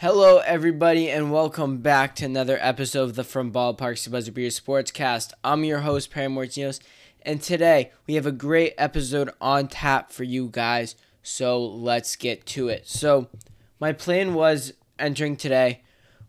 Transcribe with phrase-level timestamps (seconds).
[0.00, 4.48] Hello, everybody, and welcome back to another episode of the From Ballparks to Buzzer Beater
[4.48, 5.34] Sportscast.
[5.44, 6.80] I'm your host, Perry Mortinos,
[7.20, 10.96] and today we have a great episode on tap for you guys.
[11.22, 12.88] So let's get to it.
[12.88, 13.28] So,
[13.78, 15.82] my plan was entering today,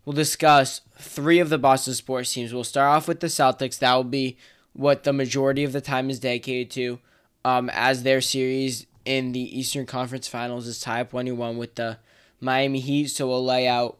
[0.04, 2.52] we'll discuss three of the Boston sports teams.
[2.52, 3.78] We'll start off with the Celtics.
[3.78, 4.36] That will be
[4.74, 6.98] what the majority of the time is dedicated to,
[7.42, 11.76] um, as their series in the Eastern Conference Finals is tied up 1 1 with
[11.76, 11.96] the
[12.42, 13.08] Miami Heat.
[13.08, 13.98] So we'll lay out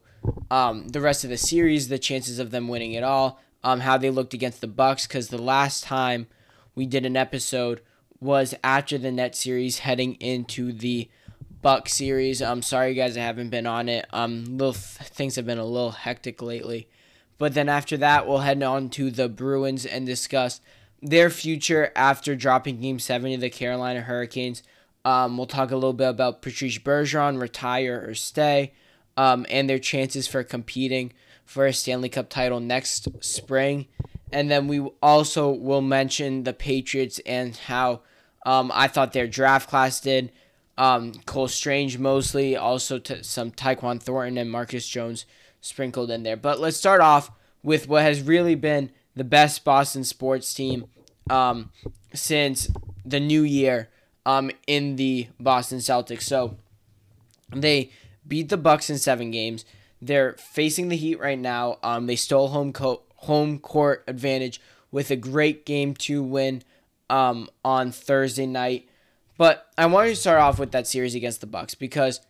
[0.51, 3.97] um, the rest of the series, the chances of them winning it all, um, how
[3.97, 5.07] they looked against the Bucks.
[5.07, 6.27] Because the last time
[6.75, 7.81] we did an episode
[8.19, 11.09] was after the net series, heading into the
[11.61, 12.41] Buck series.
[12.41, 14.05] I'm sorry, guys, I haven't been on it.
[14.11, 16.87] Um, little th- things have been a little hectic lately.
[17.37, 20.61] But then after that, we'll head on to the Bruins and discuss
[21.01, 24.61] their future after dropping Game Seven to the Carolina Hurricanes.
[25.05, 28.73] Um, we'll talk a little bit about Patrice Bergeron, retire or stay,
[29.17, 31.13] um, and their chances for competing
[31.45, 33.87] for a Stanley Cup title next spring.
[34.31, 38.01] And then we also will mention the Patriots and how
[38.45, 40.31] um, I thought their draft class did.
[40.77, 45.25] Um, Cole Strange mostly, also to some Tyquan Thornton and Marcus Jones
[45.61, 46.37] sprinkled in there.
[46.37, 47.29] But let's start off
[47.61, 50.85] with what has really been the best Boston sports team
[51.29, 51.71] um,
[52.13, 52.69] since
[53.05, 53.89] the new year
[54.25, 56.23] um, in the Boston Celtics.
[56.23, 56.57] So
[57.53, 57.91] they
[58.27, 59.65] beat the Bucks in seven games.
[60.01, 61.77] They're facing the Heat right now.
[61.83, 64.59] Um, they stole home co- home court advantage
[64.91, 66.63] with a great game two win
[67.09, 68.89] um, on Thursday night.
[69.37, 72.21] But I wanted to start off with that series against the Bucks because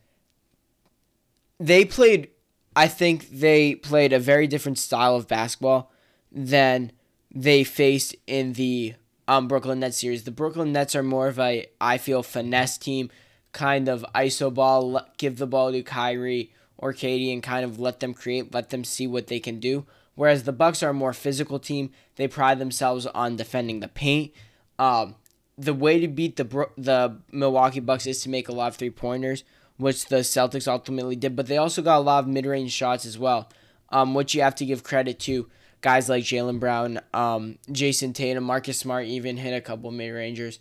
[1.59, 2.29] they played.
[2.75, 5.91] I think they played a very different style of basketball
[6.31, 6.91] than
[7.29, 8.95] they faced in the
[9.27, 10.23] um, Brooklyn Nets series.
[10.23, 13.09] The Brooklyn Nets are more of a, I feel, finesse team,
[13.51, 17.99] kind of iso ball, give the ball to Kyrie or KD and kind of let
[17.99, 19.85] them create, let them see what they can do.
[20.15, 21.91] Whereas the Bucks are a more physical team.
[22.17, 24.31] They pride themselves on defending the paint.
[24.77, 25.15] Um,
[25.57, 28.75] the way to beat the Bro- the Milwaukee Bucks is to make a lot of
[28.75, 29.43] three pointers,
[29.77, 31.35] which the Celtics ultimately did.
[31.35, 33.49] But they also got a lot of mid range shots as well,
[33.89, 35.47] um, which you have to give credit to
[35.83, 40.59] guys like Jaylen Brown, um, Jayson Tatum, Marcus Smart even hit a couple mid rangers.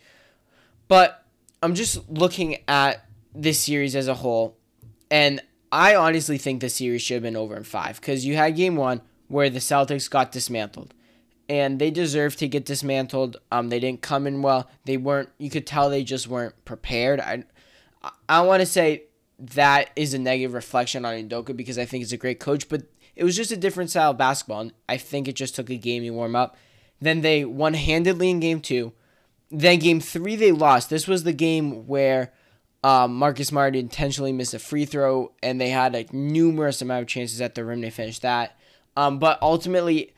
[0.88, 1.24] But
[1.62, 4.58] I'm just looking at this series as a whole,
[5.10, 5.40] and
[5.70, 8.76] I honestly think the series should have been over in five because you had game
[8.76, 10.92] one where the Celtics got dismantled.
[11.48, 13.36] And they deserved to get dismantled.
[13.50, 14.70] Um, they didn't come in well.
[14.84, 15.28] They weren't.
[15.38, 17.20] You could tell they just weren't prepared.
[17.20, 17.44] I,
[18.28, 19.04] I want to say
[19.38, 22.82] that is a negative reflection on Udoka because I think he's a great coach, but
[23.14, 24.60] it was just a different style of basketball.
[24.60, 26.56] And I think it just took a game to warm up.
[27.00, 28.92] Then they won handedly in game two.
[29.50, 30.88] Then game three, they lost.
[30.88, 32.32] This was the game where
[32.82, 37.08] um, Marcus Smart intentionally missed a free throw, and they had a numerous amount of
[37.08, 38.56] chances at the rim to finish that.
[38.96, 40.14] Um, but ultimately,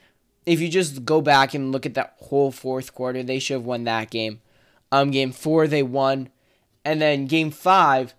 [0.46, 3.64] if you just go back and look at that whole fourth quarter, they should have
[3.64, 4.40] won that game.
[4.92, 6.28] Um, game four, they won.
[6.84, 8.14] And then game five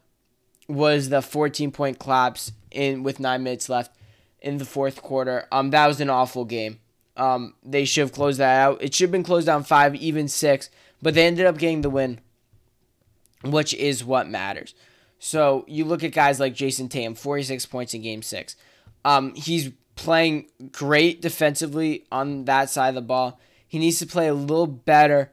[0.68, 3.92] was the 14 point collapse in with nine minutes left
[4.46, 5.48] in the fourth quarter.
[5.52, 6.80] Um, that was an awful game.
[7.18, 8.82] Um, they should have closed that out.
[8.82, 10.70] It should have been closed down five, even six,
[11.02, 12.20] but they ended up getting the win,
[13.44, 14.76] which is what matters.
[15.18, 18.56] So you look at guys like Jayson Tatum, 46 points in game six.
[19.04, 23.40] Um, he's playing great defensively on that side of the ball.
[23.68, 25.32] He needs to play a little better.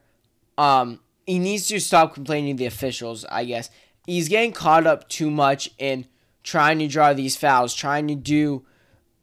[0.57, 3.69] Um, he needs to stop complaining to the officials, I guess.
[4.07, 6.07] He's getting caught up too much in
[6.43, 8.65] trying to draw these fouls, trying to do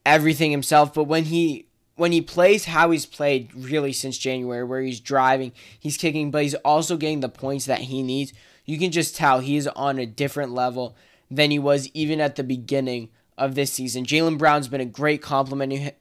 [0.05, 0.95] everything himself.
[0.95, 1.67] But when he
[1.97, 6.43] when he plays how he's played really since January, where he's driving, he's kicking, but
[6.43, 8.33] he's also getting the points that he needs,
[8.65, 10.97] you can just tell he's on a different level
[11.31, 14.05] than he was even at the beginning of this season.
[14.07, 15.95] Jaylen Brown's been a great complement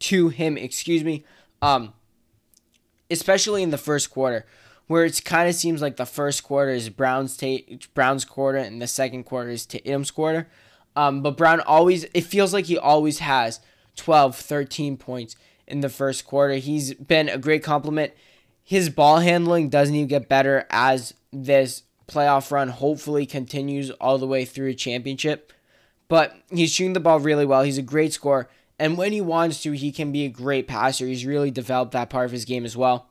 [0.00, 1.24] to him, excuse me,
[1.62, 1.92] um,
[3.10, 4.46] especially in the first quarter,
[4.86, 8.82] where it kind of seems like the first quarter is Brown's ta- Brown's quarter and
[8.82, 10.48] the second quarter is Tatum's quarter.
[10.96, 13.60] Um, but Brown always, it feels like he always has
[13.96, 15.36] 12, 13 points
[15.66, 16.54] in the first quarter.
[16.54, 18.12] He's been a great complement.
[18.62, 24.26] His ball handling doesn't even get better as this playoff run hopefully continues all the
[24.26, 25.52] way through a championship.
[26.08, 27.62] But he's shooting the ball really well.
[27.62, 28.48] He's a great scorer.
[28.78, 31.06] And when he wants to, he can be a great passer.
[31.06, 33.08] He's really developed that part of his game as well.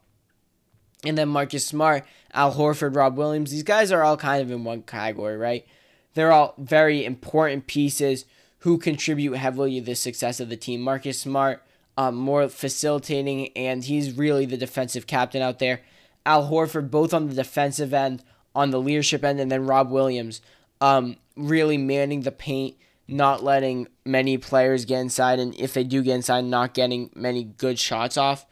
[1.06, 4.64] And then Marcus Smart, Al Horford, Rob Williams, these guys are all kind of in
[4.64, 5.66] one category, right?
[6.14, 8.26] They're all very important pieces
[8.60, 10.82] who contribute heavily to the success of the team.
[10.82, 11.64] Marcus Smart,
[11.98, 15.82] um, more facilitating, and he's really the defensive captain out there.
[16.26, 18.24] Al Horford, both on the defensive end,
[18.56, 20.42] on the leadership end, and then Rob Williams,
[20.80, 22.78] um, really manning the paint,
[23.08, 27.44] not letting many players get inside, and if they do get inside, not getting many
[27.44, 28.46] good shots off.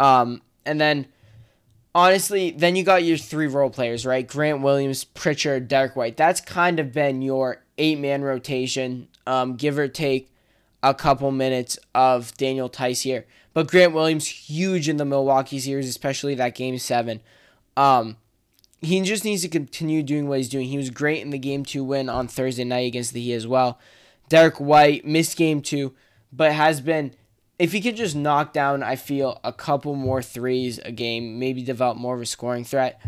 [0.00, 1.06] Um, and then,
[1.94, 4.26] honestly, then you got your three role players, right?
[4.26, 6.16] Grant Williams, Pritchard, Derrick White.
[6.16, 10.30] That's kind of been your eight man rotation, um, give or take
[10.82, 13.26] a couple minutes of Daniel Theis here.
[13.52, 17.20] But Grant Williams, huge in the Milwaukee series, especially that game seven.
[17.76, 18.16] Um,
[18.80, 20.66] he just needs to continue doing what he's doing.
[20.68, 23.46] He was great in the game two win on Thursday night against the Heat as
[23.46, 23.78] well.
[24.28, 25.94] Derrick White missed game two,
[26.32, 27.14] but has been
[27.58, 31.62] if he could just knock down, I feel a couple more threes a game, maybe
[31.62, 33.00] develop more of a scoring threat.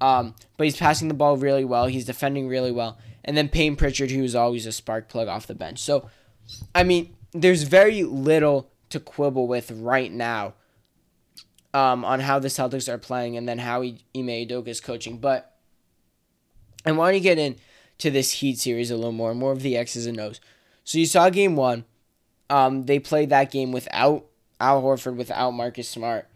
[0.00, 1.86] Um, but he's passing the ball really well.
[1.86, 2.98] He's defending really well.
[3.24, 5.80] And then Payne Pritchard, who is always a spark plug off the bench.
[5.80, 6.08] So,
[6.74, 10.54] I mean, there's very little to quibble with right now
[11.74, 15.18] um, on how the Celtics are playing and then how Ime Udoka is coaching.
[15.18, 15.56] But
[16.86, 20.06] I want to get into this Heat series a little more, more of the X's
[20.06, 20.40] and O's.
[20.84, 21.84] So you saw game one.
[22.50, 24.26] Um, they played that game without
[24.60, 26.26] Al Horford, without Marcus Smart.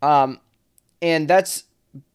[0.00, 0.40] Um,
[1.00, 1.64] and that's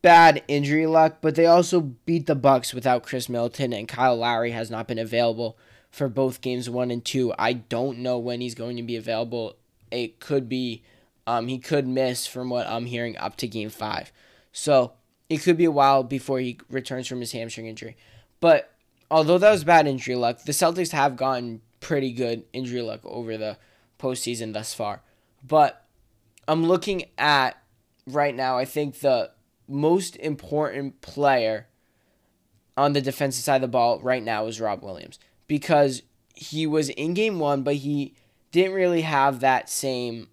[0.02, 4.52] bad injury luck, but they also beat the Bucks without Khris Middleton and Kyle Lowry
[4.52, 5.58] has not been available
[5.92, 7.34] for both games one and two.
[7.38, 9.56] I don't know when he's going to be available.
[9.92, 10.84] It could be
[11.26, 14.12] um, he could miss from what I'm hearing up to game five.
[14.52, 14.94] So
[15.30, 17.98] it could be a while before he returns from his hamstring injury.
[18.40, 18.74] But
[19.12, 23.38] although that was bad injury luck, the Celtics have gotten pretty good injury luck over
[23.38, 23.58] the
[24.00, 25.02] postseason thus far.
[25.46, 25.86] But
[26.48, 27.62] I'm looking at
[28.06, 29.32] right now, I think the
[29.68, 31.68] most important player
[32.76, 36.04] on the defensive side of the ball right now is Rob Williams because
[36.34, 38.14] he was in game one, but he
[38.52, 40.30] didn't really have that same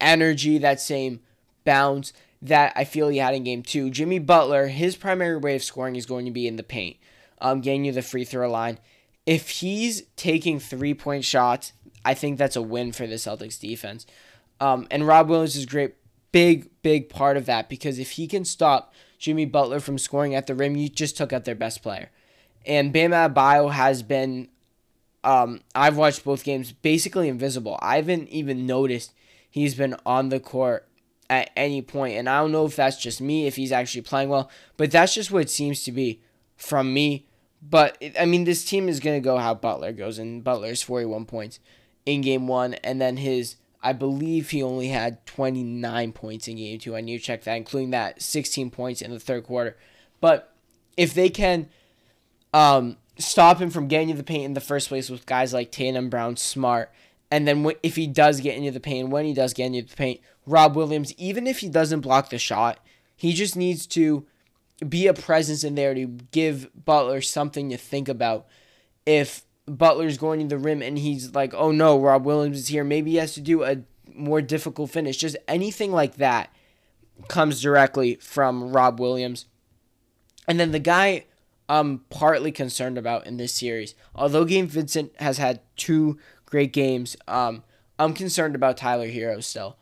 [0.00, 1.20] energy, that same
[1.64, 3.90] bounce that I feel he had in game two.
[3.90, 6.96] Jimmy Butler, his primary way of scoring is going to be in the paint,
[7.40, 8.78] um, getting you the free throw line.
[9.30, 11.72] If he's taking three point shots,
[12.04, 14.04] I think that's a win for the Celtics defense.
[14.58, 15.94] Um, and Rob Williams is great,
[16.32, 20.48] big, big part of that because if he can stop Jimmy Butler from scoring at
[20.48, 22.10] the rim, you just took out their best player.
[22.66, 24.48] And Bam Adebayo has been,
[25.22, 27.78] um, I've watched both games, basically invisible.
[27.80, 29.12] I haven't even noticed
[29.48, 30.88] he's been on the court
[31.28, 32.16] at any point.
[32.16, 35.14] And I don't know if that's just me, if he's actually playing well, but that's
[35.14, 36.20] just what it seems to be
[36.56, 37.28] from me.
[37.62, 41.26] But I mean, this team is going to go how Butler goes, and Butler's 41
[41.26, 41.60] points
[42.06, 46.78] in game one, and then his, I believe he only had 29 points in game
[46.78, 46.96] two.
[46.96, 49.76] I need to check that, including that 16 points in the third quarter.
[50.20, 50.54] But
[50.96, 51.68] if they can
[52.54, 55.70] um, stop him from getting to the paint in the first place with guys like
[55.70, 56.90] Tatum, Brown, Smart,
[57.30, 59.96] and then if he does get into the paint, when he does get into the
[59.96, 62.80] paint, Rob Williams, even if he doesn't block the shot,
[63.14, 64.26] he just needs to
[64.88, 68.46] be a presence in there to give Butler something to think about.
[69.06, 72.84] If Butler's going to the rim and he's like, oh no, Rob Williams is here,
[72.84, 73.78] maybe he has to do a
[74.14, 75.16] more difficult finish.
[75.16, 76.52] Just anything like that
[77.28, 79.46] comes directly from Rob Williams.
[80.48, 81.26] And then the guy
[81.68, 87.16] I'm partly concerned about in this series, although Gabe Vincent has had two great games.
[87.28, 87.62] Um,
[87.98, 89.76] I'm concerned about Tyler Herro still.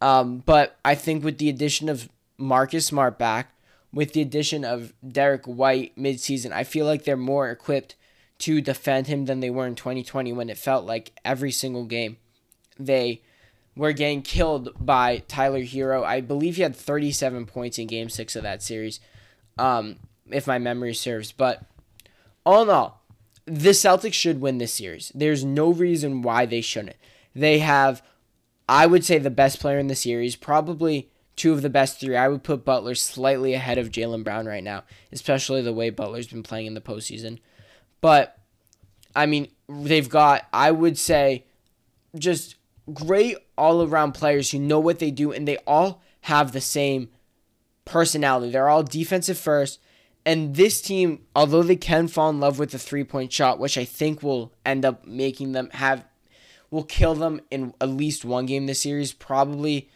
[0.00, 2.08] Um, but I think with the addition of
[2.38, 3.52] Marcus Smart back,
[3.96, 7.96] with the addition of Derrick White midseason, I feel like they're more equipped
[8.40, 12.18] to defend him than they were in 2020 when it felt like every single game
[12.78, 13.22] they
[13.74, 16.04] were getting killed by Tyler Herro.
[16.04, 19.00] I believe he had 37 points in game six of that series,
[19.56, 19.96] um,
[20.28, 21.32] if my memory serves.
[21.32, 21.62] But
[22.44, 23.02] all in all,
[23.46, 25.10] the Celtics should win this series.
[25.14, 26.96] There's no reason why they shouldn't.
[27.34, 28.02] They have,
[28.68, 32.16] I would say, the best player in the series, probably two of the best three.
[32.16, 36.26] I would put Butler slightly ahead of Jaylen Brown right now, especially the way Butler's
[36.26, 37.38] been playing in the postseason.
[38.00, 38.38] But,
[39.14, 41.44] I mean, they've got, I would say,
[42.18, 42.56] just
[42.92, 47.10] great all around players who know what they do, and they all have the same
[47.84, 48.50] personality.
[48.50, 49.78] They're all defensive first
[50.26, 53.78] and this team, although they can fall in love with the three point shot, which
[53.78, 56.04] I think will end up making them have,
[56.68, 59.12] will kill them in at least one game this series.
[59.12, 59.88] Probably,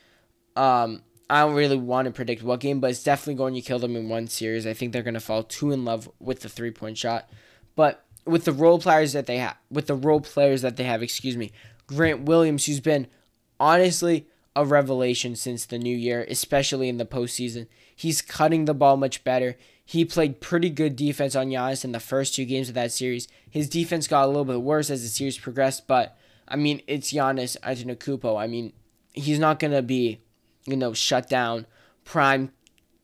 [0.55, 3.79] um, I don't really want to predict what game, but it's definitely going to kill
[3.79, 4.67] them in one series.
[4.67, 7.31] I think they're going to fall too in love with the three point shot.
[7.77, 11.03] But with the role players that they have, with the role players that they have,
[11.03, 11.53] excuse me,
[11.87, 13.07] Grant Williams, who's been
[13.61, 17.69] honestly a revelation since the new year, especially in the postseason.
[17.95, 19.57] He's cutting the ball much better.
[19.85, 23.29] He played pretty good defense on Giannis in the first two games of that series.
[23.49, 26.17] His defense got a little bit worse as the series progressed, but
[26.49, 28.41] I mean, it's Giannis Antetokounmpo.
[28.41, 28.73] I mean,
[29.13, 30.21] he's not gonna be,
[30.67, 31.67] you know, shut down
[32.05, 32.53] prime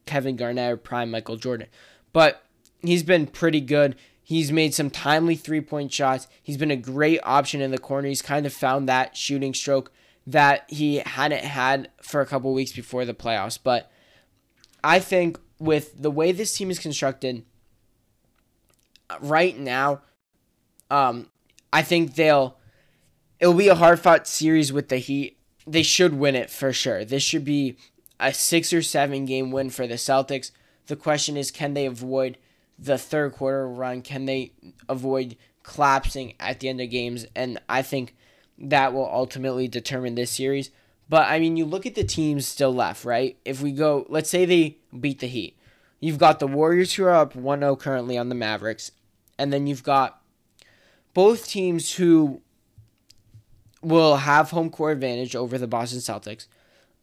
[0.04, 1.68] Kevin Garnett or prime Michael Jordan,
[2.12, 2.42] but
[2.80, 3.96] he's been pretty good.
[4.22, 6.26] He's made some timely three point shots.
[6.42, 8.08] He's been a great option in the corner.
[8.08, 9.92] He's kind of found that shooting stroke
[10.26, 13.58] that he hadn't had for a couple weeks before the playoffs.
[13.62, 13.90] But
[14.82, 17.44] I think with the way this team is constructed
[19.20, 20.02] right now,
[20.90, 21.30] um,
[21.72, 22.56] I think they'll
[23.38, 25.35] it'll be a hard fought series with the Heat.
[25.66, 27.04] They should win it for sure.
[27.04, 27.76] This should be
[28.20, 30.50] a six or seven game win for the Celtics.
[30.86, 32.38] The question is, can they avoid
[32.78, 34.02] the third quarter run?
[34.02, 34.52] Can they
[34.88, 37.26] avoid collapsing at the end of games?
[37.34, 38.14] And I think
[38.58, 40.70] that will ultimately determine this series.
[41.08, 43.36] But I mean, you look at the teams still left, right?
[43.44, 45.56] If we go, let's say they beat the Heat.
[46.00, 48.92] You've got the Warriors who are up 1 0 currently on the Mavericks.
[49.38, 50.20] And then you've got
[51.14, 52.42] both teams who
[53.86, 56.46] will have home court advantage over the Boston Celtics.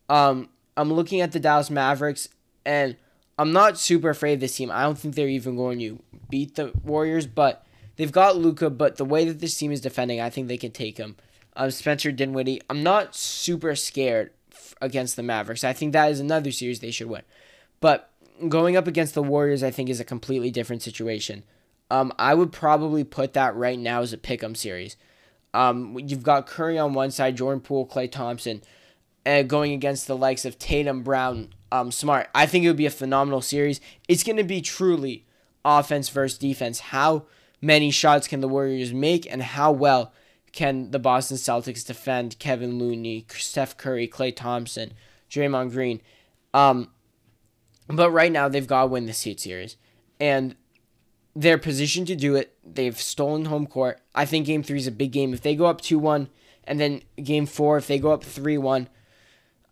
[0.09, 2.27] Um, I'm looking at the Dallas Mavericks,
[2.65, 2.97] and
[3.39, 4.69] I'm not super afraid of this team.
[4.69, 8.69] I don't think they're even going to beat the Warriors, but they've got Luka.
[8.69, 11.15] But the way that this team is defending, I think they can take him.
[11.55, 12.61] Um, Spencer Dinwiddie.
[12.69, 15.63] I'm not super scared f- against the Mavericks.
[15.63, 17.21] I think that is another series they should win.
[17.79, 18.09] But
[18.49, 21.43] going up against the Warriors, I think is a completely different situation.
[21.89, 24.97] Um, I would probably put that right now as a pick'em series.
[25.53, 28.63] Um, you've got Curry on one side, Jordan Poole, Klay Thompson,
[29.25, 32.29] uh, going against the likes of Tatum, Brown, um, Smart.
[32.33, 33.79] I think it would be a phenomenal series.
[34.07, 35.25] It's going to be truly
[35.63, 36.79] offense versus defense.
[36.79, 37.25] How
[37.61, 40.11] many shots can the Warriors make, and how well
[40.51, 44.93] can the Boston Celtics defend Kevin Looney, Steph Curry, Klay Thompson,
[45.29, 46.01] Draymond Green?
[46.53, 46.89] Um,
[47.87, 49.77] but right now they've got to win the Heat series,
[50.19, 50.55] and
[51.35, 52.55] they're positioned to do it.
[52.63, 53.99] They've stolen home court.
[54.13, 55.33] I think Game Three is a big game.
[55.33, 56.29] If they go up two one,
[56.63, 58.87] and then Game Four, if they go up three one,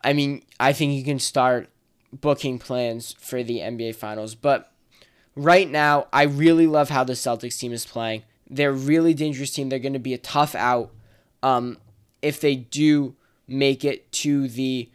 [0.03, 1.69] I mean, I think you can start
[2.11, 4.35] booking plans for the NBA Finals.
[4.35, 4.71] But
[5.35, 8.23] right now, I really love how the Celtics team is playing.
[8.49, 9.69] They're a really dangerous team.
[9.69, 10.91] They're going to be a tough out
[11.41, 11.77] um,
[12.21, 13.15] if they do
[13.47, 14.89] make it to the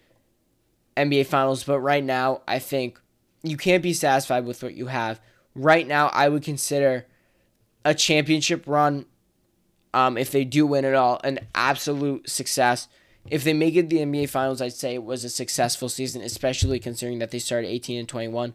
[0.97, 1.65] NBA Finals.
[1.65, 3.01] But right now, I think
[3.43, 5.21] you can't be satisfied with what you have.
[5.57, 7.07] Right now, I would consider
[7.83, 9.07] a championship run,
[9.95, 12.89] um, if they do win it all, an absolute success.
[13.31, 16.79] If they make it the NBA Finals, I'd say it was a successful season, especially
[16.79, 18.53] considering that they started 18 and 21.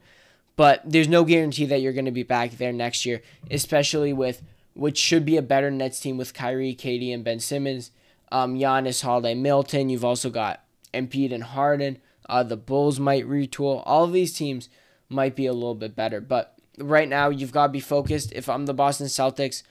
[0.56, 4.44] But there's no guarantee that you're going to be back there next year, especially with
[4.74, 7.90] which should be a better Nets team with Kyrie, KD, and Ben Simmons,
[8.32, 9.90] um, Giannis, Holiday, Milton.
[9.90, 11.98] You've also got Embiid and Harden.
[12.30, 13.82] Uh, the Bulls might retool.
[13.86, 14.70] All of these teams
[15.10, 18.32] might be a little bit better, but right now you've got to be focused.
[18.34, 19.64] If I'm the Boston Celtics,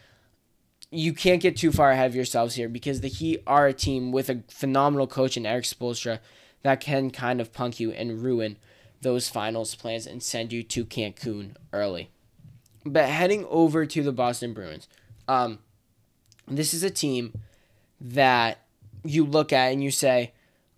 [0.90, 4.12] you can't get too far ahead of yourselves here because the Heat are a team
[4.12, 6.18] with a phenomenal coach in Erik Spoelstra
[6.62, 8.56] that can kind of punk you and ruin
[9.00, 12.10] those finals plans and send you to Cancun early.
[12.84, 14.88] But heading over to the Boston Bruins,
[15.28, 15.60] um,
[16.48, 17.32] this is a team
[18.00, 18.58] that
[19.04, 20.32] you look at and you say,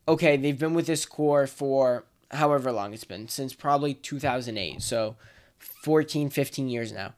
[0.06, 4.82] okay, they've been with this core for however long it's been, since probably 2008.
[4.82, 5.16] So
[5.62, 7.14] 14, 15 years now.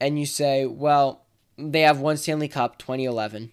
[0.00, 1.24] And you say, well,
[1.56, 3.50] they have one Stanley Cup, 2011.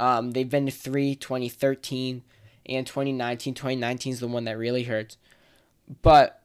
[0.00, 2.22] Um, they've been to three, 2013
[2.66, 3.54] and 2019.
[3.54, 5.16] 2019 is the one that really hurts.
[6.02, 6.42] But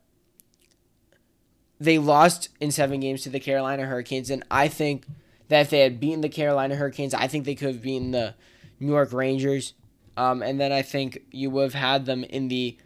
[1.79, 4.29] they lost in seven games to the Carolina Hurricanes.
[4.29, 5.05] And I think
[5.48, 8.36] that if they had beaten the Carolina Hurricanes, I think they could have beaten the
[8.79, 9.74] New York Rangers.
[10.17, 12.77] Um, and then I think you would have had them in the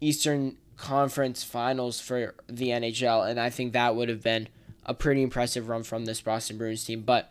[0.00, 3.28] Eastern Conference Finals for the NHL.
[3.28, 4.48] And I think that would have been
[4.86, 7.02] a pretty impressive run from this Boston Bruins team.
[7.02, 7.30] But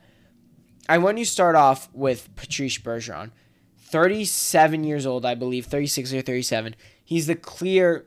[0.88, 3.32] I want you to start off with Patrice Bergeron.
[3.78, 6.76] 37 years old, I believe, 36 or 37.
[7.04, 8.06] He's the clear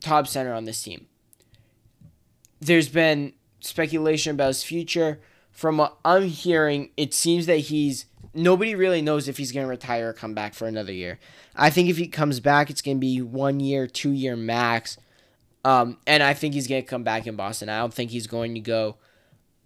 [0.00, 1.06] top center on this team.
[2.60, 5.20] There's been speculation about his future.
[5.50, 9.70] From what I'm hearing, it seems that he's nobody really knows if he's going to
[9.70, 11.18] retire or come back for another year.
[11.54, 14.98] I think if he comes back, it's going to be one year, two year max.
[15.64, 17.68] Um, and I think he's going to come back in Boston.
[17.68, 18.96] I don't think he's going to go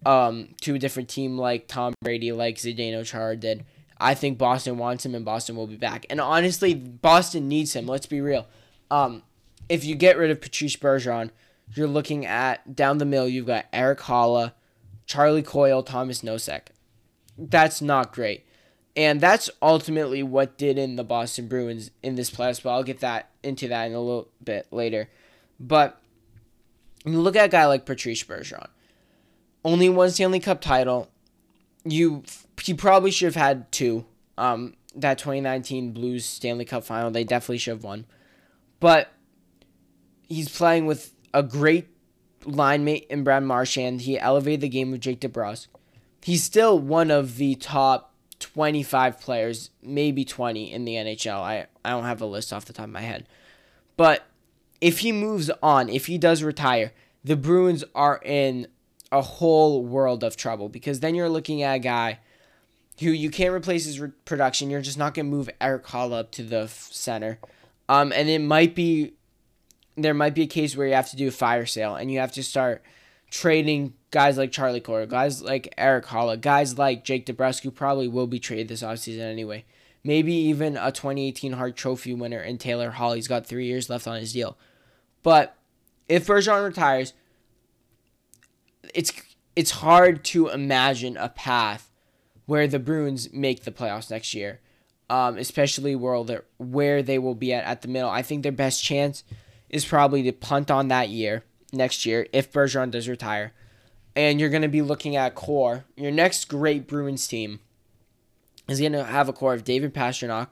[0.06, 3.64] um, to a different team like Tom Brady, like Zdeno Chara did.
[3.98, 6.06] I think Boston wants him and Boston will be back.
[6.08, 7.86] And honestly, Boston needs him.
[7.86, 8.46] Let's be real.
[8.90, 9.22] Um,
[9.68, 11.30] if you get rid of Patrice Bergeron,
[11.74, 14.52] you're looking at down the middle, you've got Erik Haula,
[15.06, 16.68] Charlie Coyle, Tomas Nosek.
[17.36, 18.46] That's not great.
[18.96, 23.00] And that's ultimately what did in the Boston Bruins in this playoffs, but I'll get
[23.00, 25.08] that into that in a little bit later.
[25.58, 26.00] But
[27.04, 28.68] you look at a guy like Patrice Bergeron
[29.64, 31.10] only one Stanley Cup title.
[31.84, 32.24] You
[32.62, 34.04] he probably should have had two.
[34.36, 38.06] Um, that 2019 Blues Stanley Cup final, they definitely should have won.
[38.80, 39.12] But
[40.28, 41.88] he's playing with a great
[42.44, 44.02] line mate in Brad Marchand.
[44.02, 45.68] He elevated the game with Jake DeBrusk.
[46.22, 48.09] he's still one of the top
[48.40, 51.40] 25 players, maybe 20 in the NHL.
[51.40, 53.26] I, I don't have a list off the top of my head.
[53.96, 54.24] But
[54.80, 56.92] if he moves on, if he does retire,
[57.22, 58.66] the Bruins are in
[59.12, 62.18] a whole world of trouble because then you're looking at a guy
[63.00, 64.70] who you can't replace his re- production.
[64.70, 67.38] You're just not going to move Erik Haula up to the f- center.
[67.88, 69.14] Um, and it might be,
[69.96, 72.20] there might be a case where you have to do a fire sale and you
[72.20, 72.82] have to start
[73.30, 78.26] trading guys like Charlie Coyle, guys like Erik Haula, guys like Jake DeBrusk, probably will
[78.26, 79.64] be traded this offseason anyway.
[80.02, 83.12] Maybe even a 2018 Hart Trophy winner in Taylor Hall.
[83.12, 84.56] He's got three years left on his deal.
[85.22, 85.56] But
[86.08, 87.12] if Bergeron retires,
[88.94, 89.12] it's
[89.54, 91.90] it's hard to imagine a path
[92.46, 94.60] where the Bruins make the playoffs next year,
[95.10, 98.08] um, especially where where they will be at at the middle.
[98.08, 99.22] I think their best chance
[99.68, 103.52] is probably to punt on that year next year if Bergeron does retire,
[104.16, 105.84] and you're going to be looking at core.
[105.96, 107.60] Your next great Bruins team
[108.68, 110.48] is going to have a core of David Pastrnak,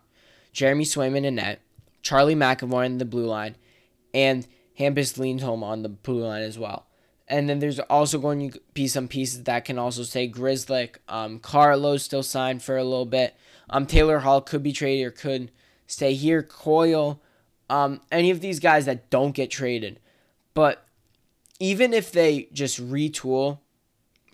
[0.53, 1.61] Jeremy Swayman and net,
[2.03, 3.57] Charlie McAvoy in the blue line,
[4.15, 4.47] and
[4.79, 6.87] Hampus Lindholm on the blue line as well.
[7.27, 10.29] And then there's also going to be some pieces that can also stay.
[10.31, 13.37] Grzelcyk, um, Carlo still signed for a little bit.
[13.69, 15.51] Um, Taylor Hall could be traded or could
[15.87, 16.43] stay here.
[16.43, 17.21] Coyle,
[17.69, 20.01] um, any of these guys that don't get traded.
[20.55, 20.88] But
[21.59, 23.61] even if they just retool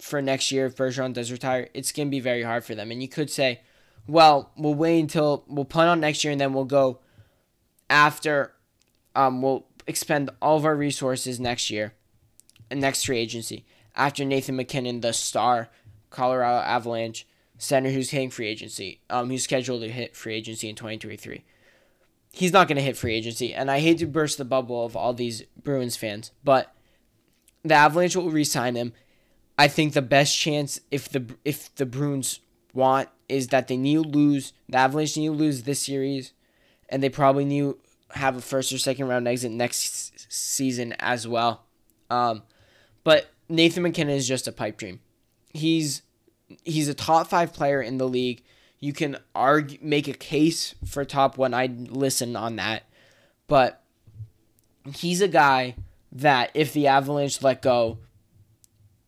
[0.01, 2.91] for next year, if Bergeron does retire, it's going to be very hard for them.
[2.91, 3.61] And you could say,
[4.07, 7.01] well, we'll wait until we'll punt on next year and then we'll go
[7.89, 8.55] after,
[9.15, 11.95] um, we'll expend all of our resources next year
[12.71, 13.65] and next free agency
[13.95, 15.69] after Nathan MacKinnon, the star
[16.11, 17.27] Colorado Avalanche
[17.57, 21.45] center who's hitting free agency, um, who's scheduled to hit free agency in 2023.
[22.33, 24.97] He's not going to hit free agency, and I hate to burst the bubble of
[24.97, 26.74] all these Bruins fans, but
[27.65, 28.93] the Avalanche will re-sign him.
[29.59, 32.41] I think the best chance if the if the Bruins
[32.73, 36.33] want is that they need to lose the Avalanche need to lose this series,
[36.89, 37.79] and they probably need to
[38.11, 41.65] have a first or second round exit next season as well.
[42.11, 42.43] Um,
[43.03, 45.01] but Nathan MacKinnon is just a pipe dream.
[45.53, 46.03] He's
[46.65, 48.43] he's a top five player in the league.
[48.81, 51.55] You can argue make a case for top one.
[51.55, 52.83] I'd listen on that.
[53.47, 53.83] But
[54.95, 55.77] he's a guy
[56.15, 57.99] that if the Avalanche let go,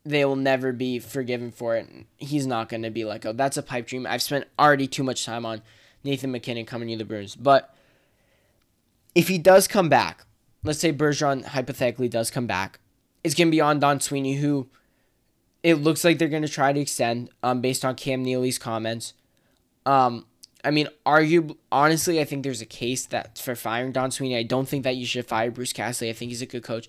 [0.04, 1.88] they will never be forgiven for it.
[2.16, 3.32] He's not going to be let go.
[3.32, 4.06] That's a pipe dream.
[4.06, 5.62] I've spent already too much time on
[6.04, 7.34] Nathan MacKinnon coming to the Bruins.
[7.34, 7.74] But
[9.14, 10.26] if he does come back,
[10.62, 12.80] let's say Bergeron hypothetically does come back,
[13.24, 14.68] it's going to be on Don Sweeney, who
[15.62, 19.14] it looks like they're going to try to extend um, based on Cam Neely's comments.
[19.84, 20.26] Um,
[20.66, 24.36] I mean, argue honestly, I think there's a case that for firing Don Sweeney.
[24.36, 26.10] I don't think that you should fire Bruce Cassidy.
[26.10, 26.88] I think he's a good coach,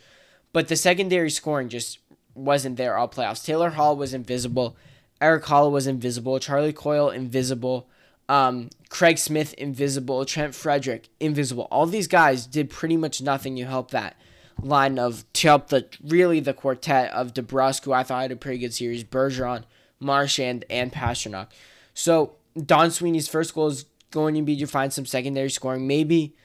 [0.51, 1.99] but the secondary scoring just
[2.33, 3.45] wasn't there all playoffs.
[3.45, 4.75] Taylor Hall was invisible.
[5.21, 6.39] Eric Hall was invisible.
[6.39, 7.87] Charlie Coyle invisible.
[8.27, 10.25] Um, Craig Smith invisible.
[10.25, 11.67] Trent Frederic invisible.
[11.69, 14.15] All these guys did pretty much nothing to help that
[14.59, 18.35] line of to help the really the quartet of DeBrusk, who I thought had a
[18.35, 19.65] pretty good series, Bergeron,
[19.99, 21.49] Marchand, and Pastrnak.
[21.93, 25.87] So Don Sweeney's first goal is going to be to find some secondary scoring.
[25.87, 26.35] Maybe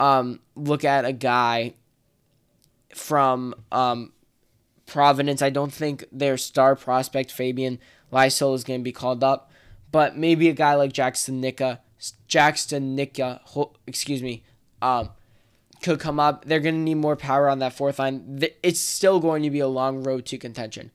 [0.00, 1.74] um, look at a guy
[2.94, 4.12] from um,
[4.86, 5.42] Providence.
[5.42, 7.78] I don't think their star prospect Fabian
[8.12, 9.50] Lysell, is going to be called up,
[9.90, 11.78] but maybe a guy like Jack Studnicka,
[12.26, 13.40] Jack Studnicka,
[13.86, 14.44] excuse me,
[14.82, 15.10] um,
[15.82, 16.44] could come up.
[16.44, 18.42] They're going to need more power on that fourth line.
[18.62, 20.90] It's still going to be a long road to contention.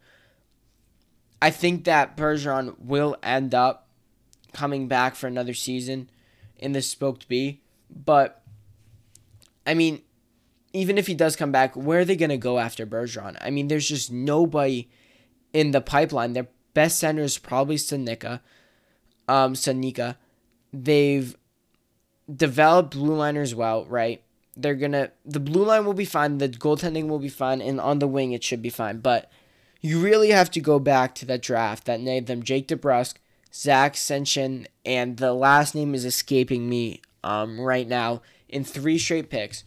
[1.41, 3.86] I think that Bergeron will end up
[4.57, 6.09] coming back for another season
[6.57, 8.41] in the Spoked B, but
[9.65, 10.01] I mean,
[10.73, 13.37] even if he does come back, where are they going to go after Bergeron?
[13.41, 14.89] I mean, there's just nobody
[15.53, 16.33] in the pipeline.
[16.33, 18.41] Their best center is probably Sanika.
[19.27, 20.15] Um, Sanika.
[20.73, 21.35] They've
[22.33, 24.23] developed blue liners well, right?
[24.57, 27.99] they're gonna the blue line will be fine, the goaltending will be fine, and on
[27.99, 28.99] the wing it should be fine.
[28.99, 29.31] But
[29.79, 33.15] you really have to go back to that draft that named them Jake DeBrusk,
[33.57, 39.31] Zach Senyshyn, and the last name is escaping me um, right now in three straight
[39.31, 39.63] picks.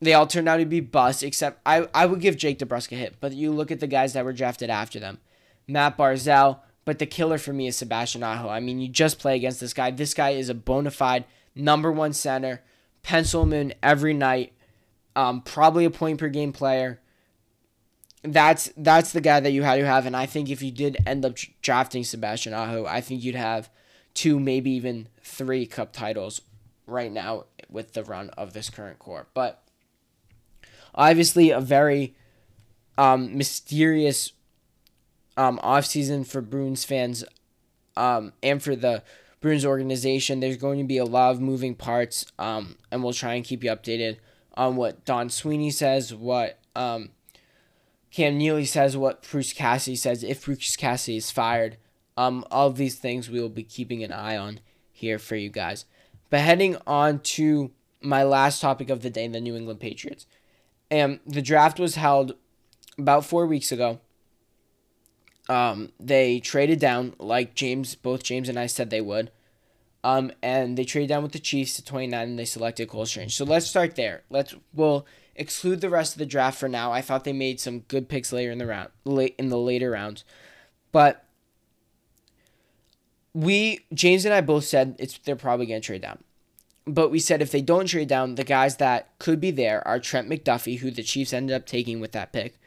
[0.00, 2.96] They all turned out to be busts, except I, I would give Jake DeBrusk a
[2.96, 3.16] hit.
[3.18, 5.18] But you look at the guys that were drafted after them.
[5.66, 8.48] Matt Barzal, but the killer for me is Sebastian Aho.
[8.48, 9.90] I mean, you just play against this guy.
[9.90, 12.62] This guy is a bona fide number one center
[13.02, 14.52] pencil in every night.
[15.16, 16.99] Um, probably a point per game player.
[18.22, 20.98] That's that's the guy that you had to have, and I think if you did
[21.06, 23.70] end up drafting Sebastian Aho, I think you'd have
[24.12, 26.42] two, maybe even three cup titles
[26.86, 29.26] right now with the run of this current core.
[29.32, 29.62] But
[30.94, 32.14] obviously, a very
[32.98, 34.32] um, mysterious
[35.36, 37.24] um, off season for Bruins fans
[37.96, 39.02] um, and for the
[39.40, 40.40] Bruins organization.
[40.40, 43.64] There's going to be a lot of moving parts, um, and we'll try and keep
[43.64, 44.18] you updated
[44.54, 47.10] on what Don Sweeney says, what um,
[48.10, 51.76] Cam Neely says, what Bruce Cassidy says, if Bruce Cassidy is fired.
[52.16, 54.60] Um, all these things we will be keeping an eye on
[54.92, 55.84] here for you guys.
[56.28, 57.70] But heading on to
[58.00, 60.26] my last topic of the day, the New England Patriots.
[60.90, 62.34] And the draft was held
[62.98, 64.00] about four weeks ago.
[65.48, 69.30] Um, they traded down like James, both James and I said they would.
[70.02, 73.36] Um, and they traded down with the Chiefs to 29 and they selected Cole Strange.
[73.36, 74.22] So let's start there.
[74.30, 76.90] Let's we'll exclude the rest of the draft for now.
[76.92, 79.90] I thought they made some good picks later in the round, late in the later
[79.90, 80.24] rounds.
[80.90, 81.24] But
[83.34, 86.22] we James and I both said it's they're probably going to trade down.
[86.86, 90.00] But we said if they don't trade down, the guys that could be there are
[90.00, 92.58] Trent McDuffie, who the Chiefs ended up taking with that pick,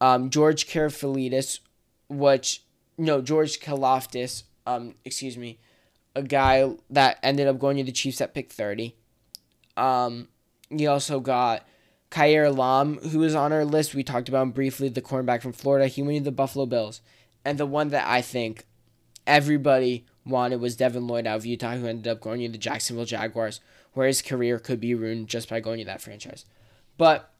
[0.00, 1.58] um, George Karafalidis,
[2.08, 2.62] which
[2.96, 5.58] no George Kalafdis, um, excuse me,
[6.14, 8.96] a guy that ended up going to the Chiefs at pick thirty.
[9.76, 10.28] Um,
[10.70, 11.66] you also got
[12.10, 13.94] Kaiir Elam, who was on our list.
[13.94, 15.86] We talked about him briefly, the cornerback from Florida.
[15.86, 17.00] He went to the Buffalo Bills,
[17.44, 18.66] and the one that I think
[19.26, 23.04] everybody wanted was Devin Lloyd out of Utah, who ended up going to the Jacksonville
[23.04, 23.60] Jaguars,
[23.94, 26.44] where his career could be ruined just by going to that franchise.
[26.96, 27.30] But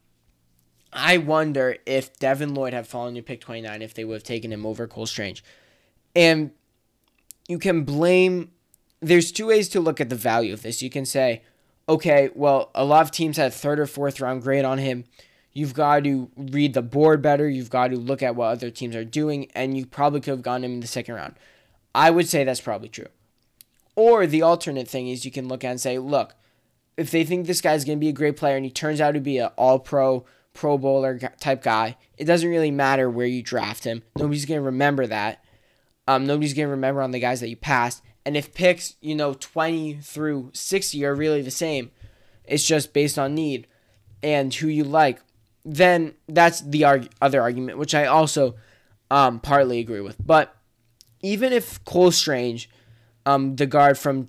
[0.93, 4.53] I wonder if Devin Lloyd had fallen to pick 29 if they would have taken
[4.53, 5.43] him over Cole Strange.
[6.15, 6.51] And
[7.49, 8.53] you can blame,
[9.03, 10.81] there's two ways to look at the value of this.
[10.81, 11.43] You can say,
[11.88, 15.05] okay, well, a lot of teams had third or fourth round grade on him.
[15.53, 17.49] You've got to read the board better.
[17.49, 20.43] You've got to look at what other teams are doing, and you probably could have
[20.43, 21.35] gotten him in the second round.
[21.95, 23.09] I would say that's probably true.
[23.95, 26.35] Or the alternate thing is you can look at and say, look,
[26.97, 29.12] if they think this guy's going to be a great player and he turns out
[29.12, 33.43] to be an all pro, pro bowler type guy, it doesn't really matter where you
[33.43, 34.03] draft him.
[34.17, 35.45] Nobody's going to remember that.
[36.09, 38.03] Um, nobody's going to remember on the guys that you passed.
[38.25, 41.91] And if picks, you know, 20 through 60 are really the same,
[42.45, 43.67] it's just based on need
[44.23, 45.21] and who you like,
[45.65, 48.55] then that's the arg- other argument, which I also
[49.11, 50.17] um, partly agree with.
[50.25, 50.55] But
[51.23, 52.71] even if Cole Strange,
[53.27, 54.29] um, the guard from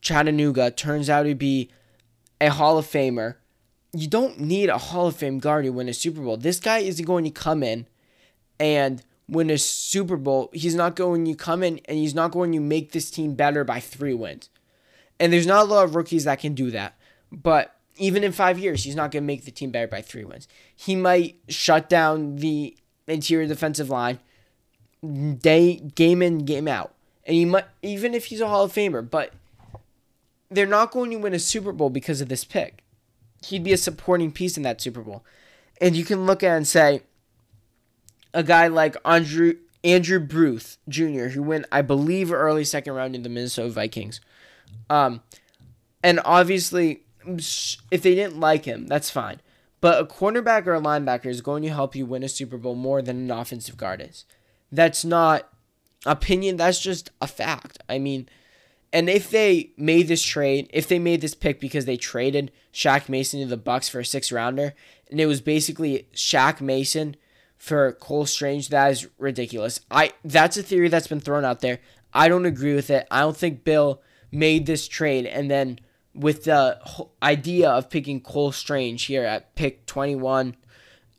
[0.00, 1.70] Chattanooga, turns out to be
[2.40, 3.36] a Hall of Famer,
[3.92, 6.36] you don't need a Hall of Fame guard to win a Super Bowl.
[6.36, 7.86] This guy isn't going to come in
[8.58, 10.50] and win a Super Bowl.
[10.52, 13.64] He's not going to come in and he's not going to make this team better
[13.64, 14.48] by three wins.
[15.18, 16.96] And there's not a lot of rookies that can do that.
[17.30, 20.24] But even in five years, he's not going to make the team better by three
[20.24, 20.48] wins.
[20.74, 24.18] He might shut down the interior defensive line
[25.38, 29.08] day game in game out, and he might even if he's a Hall of Famer,
[29.08, 29.32] but
[30.50, 32.82] they're not going to win a Super Bowl because of this pick.
[33.44, 35.24] He'd be a supporting piece in that Super Bowl,
[35.80, 37.02] and you can look at and say
[38.34, 43.22] a guy like Andrew Andrew Booth Jr., who went I believe early second round in
[43.22, 44.20] the Minnesota Vikings,
[44.90, 45.22] um,
[46.02, 47.02] and obviously
[47.90, 49.40] if they didn't like him, that's fine.
[49.80, 52.74] But a cornerback or a linebacker is going to help you win a Super Bowl
[52.74, 54.24] more than an offensive guard is
[54.70, 55.48] that's not
[56.06, 57.78] opinion, that's just a fact.
[57.88, 58.28] I mean,
[58.92, 63.08] and if they made this trade, if they made this pick because they traded Shaq
[63.08, 64.74] Mason to the Bucks for a six rounder,
[65.10, 67.16] and it was basically Shaq Mason
[67.62, 69.78] for Cole Strange, that is ridiculous.
[69.88, 71.78] I that's a theory that's been thrown out there.
[72.12, 73.06] I don't agree with it.
[73.08, 75.78] I don't think Bill made this trade and then
[76.12, 76.76] with the
[77.22, 80.56] idea of picking Cole Strange here at pick 21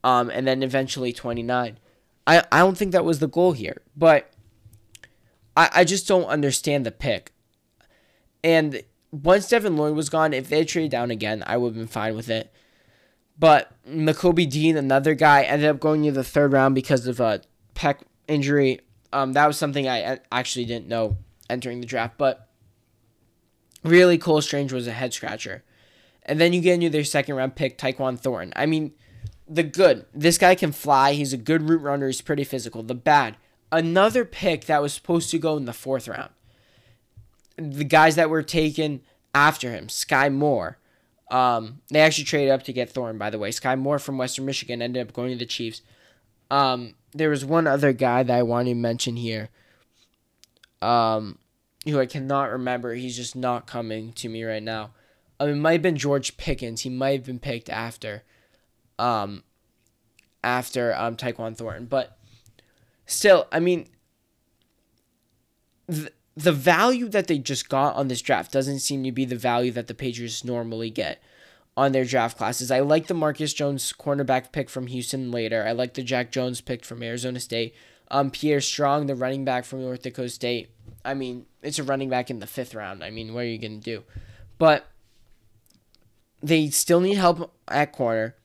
[0.04, 1.80] um, and then eventually 29.
[2.28, 4.30] I, I don't think that was the goal here, but
[5.56, 7.32] I, I just don't understand the pick.
[8.44, 11.88] And once Devin Lloyd was gone, if they traded down again, I would have been
[11.88, 12.52] fine with it.
[13.38, 17.42] But Nakobe Dean, another guy, ended up going to the third round because of a
[17.76, 18.80] pec injury.
[19.12, 21.18] Um, that was something I actually didn't know
[21.50, 22.48] entering the draft, but
[23.84, 25.64] really, Cole Strange was a head scratcher.
[26.24, 28.54] And then you get into their second round pick, Tyquan Thornton.
[28.56, 28.94] I mean,
[29.48, 31.14] the good, this guy can fly.
[31.14, 32.08] He's a good route runner.
[32.08, 32.82] He's pretty physical.
[32.82, 33.36] The bad,
[33.72, 36.32] another pick that was supposed to go in the fourth round.
[37.58, 39.02] The guys that were taken
[39.36, 40.78] after him, Sky Moore.
[41.32, 43.52] Um, they actually traded up to get Thorne, by the way.
[43.52, 45.82] Sky Moore from Western Michigan ended up going to the Chiefs.
[46.52, 49.50] Um, there was one other guy that I want to mention here.
[50.82, 51.40] Um,
[51.86, 52.94] who I cannot remember.
[52.94, 54.92] He's just not coming to me right now.
[55.40, 56.82] Um, it might have been George Pickens.
[56.82, 58.24] He might have been picked after
[59.00, 59.44] um,
[60.44, 61.86] after um, Tyquan Thornton.
[61.86, 62.18] But
[63.06, 63.88] still, I mean,
[65.88, 69.36] the, the value that they just got on this draft doesn't seem to be the
[69.36, 71.22] value that the Patriots normally get
[71.76, 72.72] on their draft classes.
[72.72, 75.66] I like the Marcus Jones cornerback pick from Houston later.
[75.68, 77.76] I like the Jack Jones pick from Arizona State.
[78.12, 80.70] Um, Pierre Strong, the running back from North Dakota State.
[81.04, 83.04] I mean, it's a running back in the fifth round.
[83.04, 84.04] I mean, what are you going to do?
[84.58, 84.86] But
[86.42, 88.36] they still need help at corner.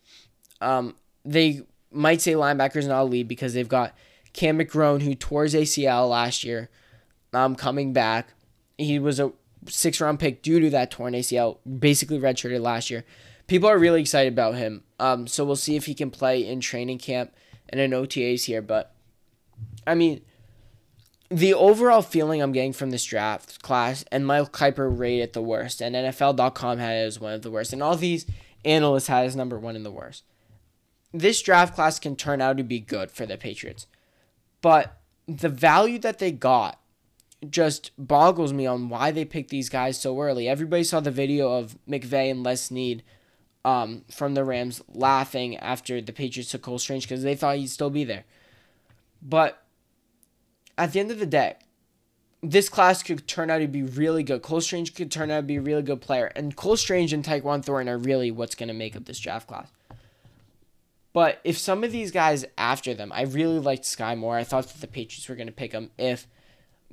[0.60, 3.94] Um, they might say linebackers not a lead because they've got
[4.32, 6.70] Cam McGrone, who tore his ACL last year,
[7.32, 8.34] um, coming back.
[8.76, 9.32] He was a
[9.66, 13.04] six round pick due to that torn ACL, basically redshirted last year.
[13.46, 14.84] People are really excited about him.
[15.00, 17.32] Um, so we'll see if he can play in training camp
[17.68, 18.62] and in OTAs here.
[18.62, 18.94] But
[19.86, 20.22] I mean,
[21.30, 25.42] the overall feeling I'm getting from this draft class, and Mike Kiper rated it the
[25.42, 28.26] worst, and NFL.com had it as one of the worst, and all these
[28.64, 30.24] analysts had it as number one in the worst.
[31.12, 33.86] This draft class can turn out to be good for the Patriots,
[34.62, 36.80] but the value that they got
[37.48, 40.48] just boggles me on why they picked these guys so early.
[40.48, 43.02] Everybody saw the video of McVay and Les Snead
[43.64, 47.68] um, from the Rams laughing after the Patriots took Cole Strange because they thought he'd
[47.68, 48.24] still be there.
[49.22, 49.62] But
[50.76, 51.56] at the end of the day,
[52.42, 54.42] this class could turn out to be really good.
[54.42, 56.26] Cole Strange could turn out to be a really good player.
[56.36, 59.48] And Cole Strange and Tyquan Thornton are really what's going to make up this draft
[59.48, 59.68] class.
[61.12, 64.36] But if some of these guys after them, I really liked Sky Moore.
[64.36, 66.28] I thought that the Patriots were going to pick him if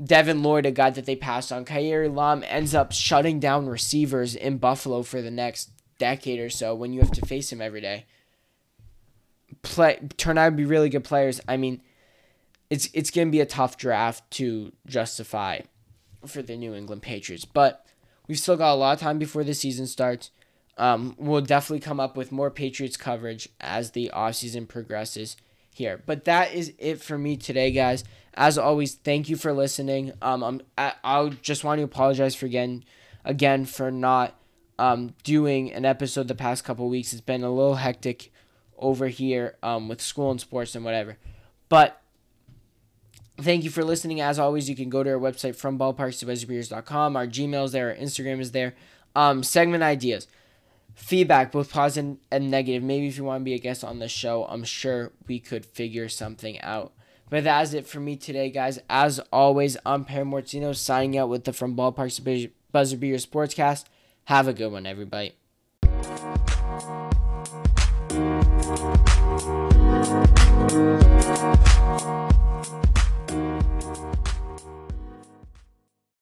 [0.03, 4.35] Devin Lloyd, a guy that they passed on, Kaiir Elam ends up shutting down receivers
[4.35, 7.81] in Buffalo for the next decade or so when you have to face him every
[7.81, 8.05] day.
[9.61, 11.39] Play turn out to be really good players.
[11.47, 11.81] I mean,
[12.69, 15.61] it's it's to be a tough draft to justify
[16.25, 17.85] for the New England Patriots, but
[18.27, 20.31] we've still got a lot of time before the season starts.
[20.77, 25.37] Um, we'll definitely come up with more Patriots coverage as the offseason progresses
[25.75, 26.01] here.
[26.05, 28.03] But that is it for me today, guys.
[28.33, 30.13] As always, thank you for listening.
[30.21, 32.83] Um, I'm, I, I just want to apologize for again,
[33.23, 34.39] again for not
[34.79, 37.11] um, doing an episode the past couple weeks.
[37.11, 38.31] It's been a little hectic
[38.77, 41.17] over here um, with school and sports and whatever.
[41.69, 42.01] But
[43.37, 44.21] thank you for listening.
[44.21, 46.25] As always, you can go to our website from ballparks to.
[46.27, 48.75] Our Gmail is there, our Instagram is there.
[49.15, 50.27] Um, segment ideas,
[50.95, 52.81] feedback, both positive and negative.
[52.81, 55.65] Maybe if you want to be a guest on the show, I'm sure we could
[55.65, 56.93] figure something out.
[57.29, 58.79] But that's it for me today, guys.
[58.89, 63.85] As always, I'm Per Mortino signing out with the From Ballparks to Buzzer Beater Sportscast.
[64.25, 65.33] Have a good one, everybody.